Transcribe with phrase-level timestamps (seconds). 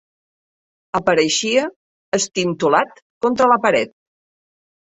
[0.99, 1.67] Apareixia
[2.19, 3.97] estintolat contra la paret